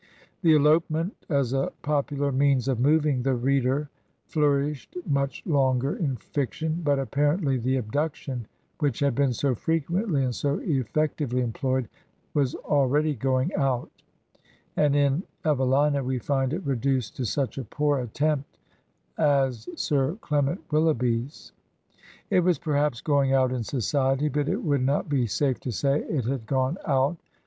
The 0.41 0.55
elopement 0.55 1.15
as 1.29 1.53
a 1.53 1.71
popular 1.83 2.31
means 2.31 2.67
of 2.67 2.79
moving 2.79 3.21
the 3.21 3.35
reader 3.35 3.91
flourished 4.25 4.97
much 5.05 5.45
longer 5.45 5.95
in 5.95 6.15
fiction; 6.15 6.81
but 6.83 6.97
apparent 6.97 7.45
ly 7.45 7.57
the 7.57 7.75
abduction, 7.77 8.47
which 8.79 8.99
had 8.99 9.13
been 9.13 9.31
so 9.31 9.53
frequently 9.53 10.23
and 10.23 10.33
so 10.33 10.57
effectively 10.63 11.41
employed, 11.43 11.87
was 12.33 12.55
already 12.55 13.13
going 13.13 13.53
out; 13.53 13.91
and 14.75 14.95
in 14.95 15.21
Evelina 15.45 16.03
we 16.03 16.17
find 16.17 16.51
it 16.51 16.65
reduced 16.65 17.15
to 17.17 17.23
such 17.23 17.59
a 17.59 17.63
poor 17.65 17.99
attempt 17.99 18.57
as 19.19 19.69
Sir 19.75 20.17
Clement 20.19 20.61
Willoughby's. 20.71 21.51
It 22.31 22.39
was 22.39 22.57
perhaps 22.57 23.01
going 23.01 23.33
out. 23.33 23.51
in 23.51 23.61
society, 23.63 24.29
but 24.29 24.49
it 24.49 24.63
would 24.63 24.81
not 24.81 25.09
be 25.09 25.27
safe 25.27 25.59
to 25.59 25.71
say 25.71 25.99
it 26.05 26.25
had 26.25 26.47
gone 26.47 26.79
out. 26.87 27.17